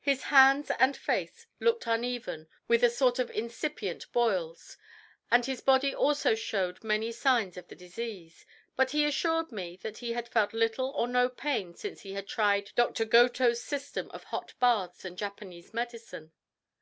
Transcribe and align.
His 0.00 0.22
hands 0.32 0.70
and 0.78 0.96
face 0.96 1.46
looked 1.60 1.86
uneven 1.86 2.48
with 2.68 2.82
a 2.82 2.88
sort 2.88 3.18
of 3.18 3.30
incipient 3.30 4.10
boils, 4.12 4.78
and 5.30 5.44
his 5.44 5.60
body 5.60 5.94
also 5.94 6.34
showed 6.34 6.82
many 6.82 7.12
signs 7.12 7.58
of 7.58 7.68
the 7.68 7.74
disease, 7.74 8.46
but 8.76 8.92
he 8.92 9.04
assured 9.04 9.52
me 9.52 9.76
that 9.82 9.98
he 9.98 10.14
had 10.14 10.26
felt 10.26 10.54
little 10.54 10.88
or 10.92 11.06
no 11.06 11.28
pain 11.28 11.74
since 11.74 12.00
he 12.00 12.14
had 12.14 12.26
tried 12.26 12.70
Dr. 12.76 13.04
Goto's 13.04 13.62
system 13.62 14.08
of 14.12 14.24
hot 14.24 14.54
baths 14.58 15.04
and 15.04 15.18
Japanese 15.18 15.74
medicine. 15.74 16.32